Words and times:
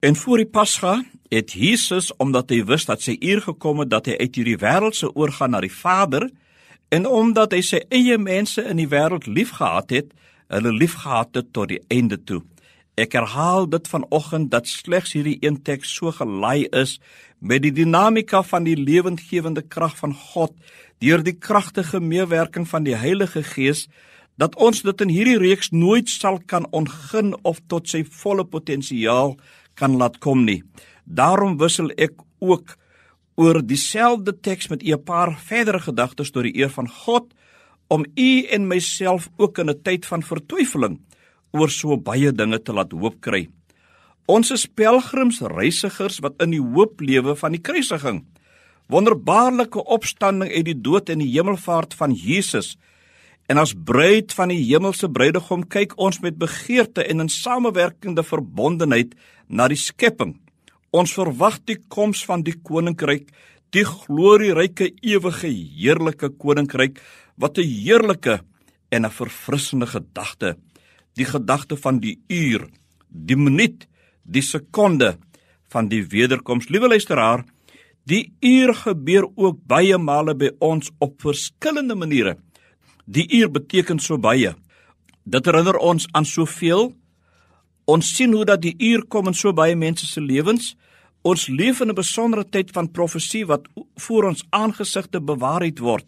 En 0.00 0.16
voor 0.16 0.36
die 0.36 0.46
Pasga 0.46 1.02
het 1.28 1.52
Jesus 1.52 2.16
omdat 2.16 2.48
hy 2.48 2.62
wist 2.64 2.88
dat 2.88 3.02
sy 3.04 3.18
uur 3.20 3.42
gekom 3.44 3.82
het 3.82 3.90
dat 3.92 4.06
hy 4.08 4.14
uit 4.16 4.38
hierdie 4.38 4.56
wêreld 4.62 4.96
se 4.96 5.10
oorgaan 5.12 5.52
na 5.52 5.60
die 5.60 5.72
Vader 5.72 6.24
en 6.88 7.04
omdat 7.04 7.52
hy 7.52 7.60
sy 7.60 7.82
eie 7.92 8.16
mense 8.18 8.64
in 8.64 8.80
die 8.80 8.88
wêreld 8.88 9.28
liefgehad 9.28 9.92
het, 9.92 10.08
hulle 10.48 10.72
liefgehad 10.72 11.36
het 11.36 11.52
tot 11.52 11.68
die 11.74 11.82
einde 11.92 12.16
toe. 12.16 12.40
Ek 12.96 13.12
herhaal 13.12 13.68
dit 13.68 13.92
vanoggend 13.92 14.48
dat 14.56 14.72
slegs 14.72 15.12
hierdie 15.18 15.36
een 15.44 15.60
teks 15.68 15.92
so 16.00 16.16
gelaai 16.16 16.64
is 16.72 16.96
met 17.38 17.60
die 17.68 17.74
dinamika 17.82 18.40
van 18.40 18.64
die 18.64 18.78
lewendgewende 18.80 19.66
krag 19.68 20.00
van 20.00 20.16
God 20.16 20.56
deur 21.04 21.20
die 21.20 21.36
kragtige 21.36 22.00
meewerking 22.00 22.64
van 22.72 22.88
die 22.88 22.96
Heilige 22.96 23.44
Gees 23.52 23.84
dat 24.40 24.56
ons 24.56 24.80
dit 24.80 25.04
in 25.04 25.12
hierdie 25.12 25.38
reeks 25.44 25.74
nooit 25.76 26.08
sal 26.08 26.40
kan 26.48 26.64
ontgin 26.72 27.34
of 27.44 27.60
tot 27.68 27.92
sy 27.92 28.06
volle 28.08 28.48
potensiaal 28.48 29.36
kan 29.80 29.96
laat 29.96 30.20
kom 30.20 30.44
nie. 30.44 30.60
Daarom 31.04 31.56
wissel 31.58 31.90
ek 31.96 32.20
ook 32.38 32.76
oor 33.40 33.62
dieselfde 33.64 34.34
teks 34.44 34.68
met 34.68 34.82
u 34.84 34.92
'n 34.92 35.04
paar 35.04 35.32
verdere 35.38 35.80
gedagtes 35.80 36.30
tot 36.30 36.44
die 36.44 36.56
eer 36.60 36.70
van 36.70 36.88
God 36.88 37.32
om 37.88 38.04
u 38.14 38.30
en 38.54 38.68
myself 38.68 39.28
ook 39.36 39.58
in 39.58 39.70
'n 39.70 39.82
tyd 39.82 40.06
van 40.06 40.22
vertwyfeling 40.22 41.00
oor 41.52 41.70
so 41.70 41.96
baie 41.96 42.32
dinge 42.32 42.62
te 42.62 42.72
laat 42.72 42.92
hoop 42.92 43.20
kry. 43.20 43.48
Ons 44.26 44.50
is 44.50 44.66
pelgrims, 44.66 45.40
reisigers 45.40 46.20
wat 46.22 46.38
in 46.42 46.50
die 46.50 46.62
hoop 46.62 47.00
lewe 47.00 47.34
van 47.36 47.52
die 47.52 47.60
kruisiging. 47.60 48.24
Wonderbaarlike 48.86 49.84
opstanding 49.84 50.52
uit 50.52 50.64
die 50.64 50.80
dood 50.80 51.08
en 51.08 51.18
die 51.18 51.32
hemelvaart 51.32 51.94
van 51.94 52.12
Jesus. 52.12 52.76
En 53.50 53.58
as 53.58 53.74
bruid 53.74 54.30
van 54.38 54.52
die 54.52 54.60
hemelse 54.62 55.10
bruidegom 55.10 55.64
kyk 55.66 55.96
ons 55.98 56.20
met 56.22 56.38
begeerte 56.38 57.02
en 57.02 57.24
in 57.26 57.32
samewerkende 57.32 58.22
verbondenheid 58.22 59.16
na 59.48 59.66
die 59.68 59.78
skepping. 59.80 60.36
Ons 60.94 61.16
verwag 61.18 61.58
die 61.66 61.78
koms 61.90 62.22
van 62.26 62.44
die 62.46 62.54
koninkryk, 62.54 63.26
die 63.74 63.84
glorieryke 63.86 64.92
ewige 65.02 65.50
heerlike 65.50 66.30
koninkryk 66.38 67.02
wat 67.36 67.58
'n 67.58 67.66
heerlike 67.66 68.40
en 68.90 69.04
'n 69.06 69.10
verfrissende 69.10 69.86
gedagte 69.86 70.56
die 71.20 71.26
gedagte 71.26 71.76
van 71.76 72.00
die 72.00 72.18
uur, 72.28 72.68
die 73.08 73.36
minuut, 73.36 73.86
die 74.22 74.42
sekonde 74.42 75.16
van 75.72 75.88
die 75.90 76.02
wederkoms. 76.06 76.70
Liewe 76.70 76.88
luisteraar, 76.88 77.44
die 78.08 78.32
uur 78.40 78.74
gebeur 78.74 79.26
ook 79.36 79.60
baie 79.68 79.98
male 79.98 80.34
by 80.34 80.52
ons 80.58 80.90
op 80.98 81.20
verskillende 81.22 81.94
maniere. 81.94 82.36
Die 83.10 83.26
uur 83.34 83.50
beteken 83.50 83.98
so 83.98 84.18
baie. 84.22 84.52
Dit 85.26 85.46
herinner 85.48 85.80
ons 85.82 86.06
aan 86.14 86.26
soveel. 86.26 86.92
Ons 87.90 88.12
sien 88.14 88.30
hoe 88.32 88.44
dat 88.46 88.62
die 88.62 88.76
uur 88.78 89.02
kom 89.10 89.26
in 89.26 89.34
so 89.34 89.50
baie 89.56 89.74
mense 89.74 90.06
se 90.06 90.22
lewens. 90.22 90.76
Ons 91.26 91.48
leef 91.48 91.80
in 91.80 91.90
'n 91.90 91.94
besondere 91.94 92.44
tyd 92.44 92.70
van 92.70 92.90
profesie 92.90 93.46
wat 93.46 93.66
voor 93.96 94.24
ons 94.24 94.44
aangesigte 94.50 95.20
bewaarheid 95.20 95.78
word. 95.78 96.06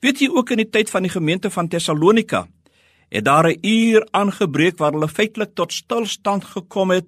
Weet 0.00 0.20
jy 0.20 0.28
ook 0.28 0.50
in 0.50 0.56
die 0.56 0.70
tyd 0.70 0.90
van 0.90 1.02
die 1.02 1.10
gemeente 1.10 1.50
van 1.50 1.68
Tessalonika 1.68 2.46
het 3.10 3.24
daar 3.24 3.48
'n 3.48 3.58
uur 3.60 4.08
aangebreek 4.10 4.78
waar 4.78 4.92
hulle 4.92 5.08
feitelik 5.08 5.54
tot 5.54 5.72
stilstand 5.72 6.44
gekom 6.44 6.90
het. 6.90 7.06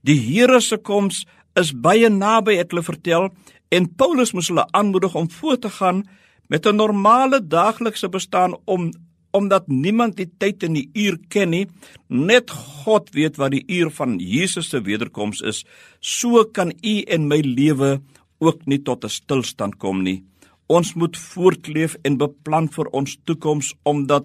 Die 0.00 0.20
Here 0.20 0.60
se 0.60 0.76
koms 0.76 1.26
is 1.54 1.72
baie 1.72 2.08
naby, 2.08 2.56
het 2.56 2.70
hulle 2.70 2.82
vertel, 2.82 3.34
en 3.68 3.94
Paulus 3.94 4.32
moes 4.32 4.48
hulle 4.48 4.66
aanmoedig 4.70 5.14
om 5.14 5.30
voort 5.30 5.60
te 5.60 5.70
gaan 5.70 6.04
met 6.48 6.66
'n 6.66 6.76
normale 6.76 7.46
daaglikse 7.46 8.08
bestaan 8.08 8.56
om 8.64 8.92
omdat 9.30 9.68
niemand 9.68 10.16
die 10.16 10.30
tyd 10.38 10.62
en 10.62 10.72
die 10.72 10.88
uur 10.94 11.18
ken 11.28 11.50
nie, 11.50 11.66
net 12.08 12.50
God 12.50 13.10
weet 13.12 13.36
wat 13.36 13.50
die 13.50 13.64
uur 13.66 13.90
van 13.90 14.16
Jesus 14.18 14.70
se 14.72 14.80
wederkoms 14.80 15.40
is. 15.40 15.64
So 16.00 16.44
kan 16.44 16.72
u 16.82 16.94
en 17.02 17.28
my 17.28 17.40
lewe 17.44 18.00
ook 18.38 18.66
nie 18.66 18.82
tot 18.82 19.04
'n 19.04 19.08
stilstand 19.08 19.78
kom 19.78 20.02
nie. 20.02 20.24
Ons 20.66 20.94
moet 20.94 21.16
voortleef 21.16 21.96
en 22.02 22.16
beplan 22.16 22.68
vir 22.68 22.86
ons 22.92 23.18
toekoms 23.24 23.74
omdat 23.82 24.24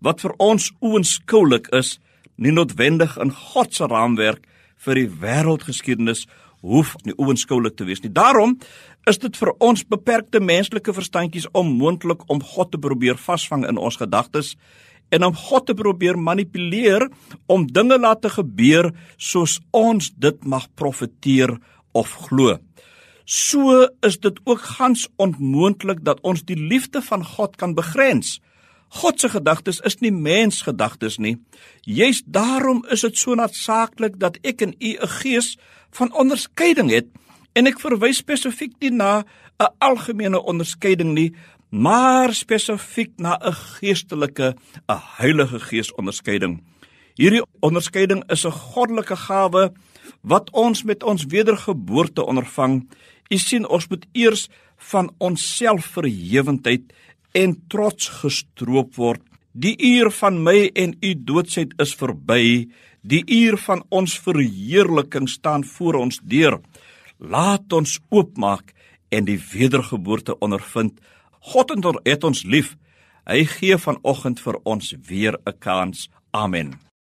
wat 0.00 0.20
vir 0.20 0.34
ons 0.38 0.72
oënskoulik 0.80 1.68
is, 1.72 2.00
nie 2.36 2.52
noodwendig 2.52 3.16
in 3.18 3.30
God 3.30 3.74
se 3.74 3.86
raamwerk 3.86 4.46
vir 4.76 4.94
die 4.94 5.08
wêreldgeskiedenis 5.08 6.26
hoef 6.62 6.94
nie 7.06 7.14
oënskoulik 7.18 7.76
te 7.76 7.86
wees 7.88 8.02
nie. 8.02 8.12
Daarom 8.12 8.56
is 9.10 9.18
dit 9.18 9.36
vir 9.36 9.52
ons 9.58 9.82
beperkte 9.90 10.40
menslike 10.40 10.94
verstandjies 10.94 11.50
onmoontlik 11.58 12.22
om 12.30 12.42
God 12.54 12.72
te 12.72 12.80
probeer 12.80 13.18
vasvang 13.18 13.66
in 13.68 13.78
ons 13.78 13.98
gedagtes 14.00 14.54
en 15.12 15.26
om 15.26 15.36
God 15.36 15.66
te 15.68 15.76
probeer 15.76 16.16
manipuleer 16.18 17.08
om 17.50 17.66
dinge 17.66 17.98
laat 18.00 18.22
te 18.22 18.30
gebeur 18.32 18.92
soos 19.18 19.58
ons 19.76 20.12
dit 20.16 20.44
mag 20.48 20.68
profeteer 20.78 21.58
of 21.92 22.14
glo. 22.28 22.56
So 23.24 23.86
is 24.02 24.18
dit 24.22 24.38
ook 24.44 24.62
gans 24.78 25.06
onmoontlik 25.20 26.02
dat 26.06 26.22
ons 26.26 26.42
die 26.48 26.58
liefde 26.58 27.02
van 27.02 27.24
God 27.24 27.56
kan 27.56 27.74
begrens. 27.74 28.40
God 28.92 29.20
se 29.20 29.28
gedagtes 29.32 29.80
is 29.88 29.96
nie 30.04 30.12
mensgedagtes 30.12 31.16
nie. 31.18 31.38
Juist 31.88 32.26
daarom 32.28 32.82
is 32.92 33.00
dit 33.00 33.16
so 33.16 33.34
noodsaaklik 33.34 34.18
dat 34.20 34.36
ek 34.44 34.62
en 34.62 34.74
u 34.78 34.90
'n 35.00 35.08
gees 35.22 35.56
van 35.90 36.12
onderskeiding 36.12 36.90
het 36.90 37.08
en 37.54 37.66
ek 37.66 37.80
verwys 37.80 38.20
spesifiek 38.20 38.72
nie 38.80 38.90
na 38.90 39.24
'n 39.60 39.72
algemene 39.78 40.42
onderskeiding 40.42 41.14
nie, 41.14 41.32
maar 41.70 42.34
spesifiek 42.34 43.12
na 43.16 43.38
'n 43.40 43.52
geestelike, 43.52 44.54
'n 44.88 45.00
Heilige 45.16 45.60
Gees 45.60 45.94
onderskeiding. 45.94 46.62
Hierdie 47.14 47.44
onderskeiding 47.60 48.30
is 48.30 48.44
'n 48.44 48.50
goddelike 48.50 49.16
gawe 49.16 49.72
wat 50.20 50.50
ons 50.50 50.82
met 50.82 51.02
ons 51.02 51.24
wedergeboorte 51.24 52.24
ondervang. 52.24 52.88
U 53.28 53.36
sien, 53.36 53.68
ons 53.68 53.88
moet 53.88 54.06
eers 54.12 54.48
van 54.76 55.12
onsself 55.18 55.84
verhewendheid 55.84 56.82
en 57.32 57.54
trots 57.68 58.08
gestroop 58.22 58.96
word. 58.96 59.22
Die 59.52 59.76
uur 59.76 60.10
van 60.10 60.38
my 60.44 60.70
en 60.74 60.94
u 61.00 61.14
doodsheid 61.14 61.74
is 61.82 61.94
verby. 61.94 62.68
Die 63.02 63.22
uur 63.26 63.58
van 63.58 63.82
ons 63.90 64.14
verheerliking 64.18 65.28
staan 65.28 65.64
voor 65.64 66.00
ons 66.00 66.20
deur. 66.22 66.60
Laat 67.18 67.72
ons 67.72 67.98
oopmaak 68.08 68.72
en 69.12 69.26
die 69.28 69.38
wedergeboorte 69.52 70.38
ondervind. 70.38 71.00
God 71.52 71.74
het 72.04 72.24
ons 72.24 72.44
lief. 72.44 72.76
Hy 73.26 73.44
gee 73.44 73.76
vanoggend 73.78 74.40
vir 74.40 74.58
ons 74.64 74.94
weer 75.08 75.38
'n 75.46 75.58
kans. 75.58 76.08
Amen. 76.30 76.91